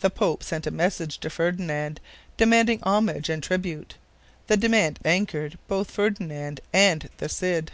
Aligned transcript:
The 0.00 0.10
Pope 0.10 0.42
sent 0.42 0.66
a 0.66 0.72
message 0.72 1.18
to 1.18 1.30
Ferdinand, 1.30 2.00
demanding 2.36 2.80
homage 2.82 3.28
and 3.28 3.40
tribute. 3.40 3.94
The 4.48 4.56
demand 4.56 4.98
angered 5.04 5.56
both 5.68 5.88
Ferdinand 5.88 6.60
and 6.72 7.08
the 7.18 7.28
Cid. 7.28 7.70